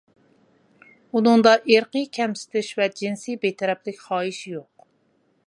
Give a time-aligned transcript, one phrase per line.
[1.17, 4.91] ئۇنىڭدا ئىرقىي كەمسىتىش ۋە جىنسىي بىتەرەپلىك خاھىشى يوق.